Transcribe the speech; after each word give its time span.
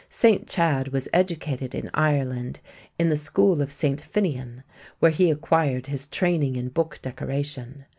St. 0.09 0.47
Chad 0.47 0.87
was 0.87 1.07
educated 1.13 1.75
in 1.75 1.91
Ireland 1.93 2.59
in 2.97 3.09
the 3.09 3.15
school 3.15 3.61
of 3.61 3.71
St. 3.71 4.01
Finian, 4.01 4.63
where 4.97 5.11
he 5.11 5.29
acquired 5.29 5.85
his 5.85 6.07
training 6.07 6.55
in 6.55 6.69
book 6.69 6.97
decoration. 7.03 7.85